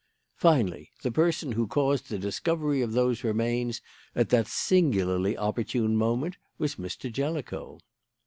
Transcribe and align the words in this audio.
"Finally, 0.35 0.89
the 1.03 1.11
person 1.11 1.51
who 1.51 1.67
caused 1.67 2.09
the 2.09 2.17
discovery 2.17 2.81
of 2.81 2.93
those 2.93 3.23
remains 3.23 3.83
at 4.15 4.29
that 4.29 4.47
singularly 4.47 5.37
opportune 5.37 5.95
moment 5.95 6.37
was 6.57 6.77
Mr. 6.77 7.13
Jellicoe. 7.13 7.77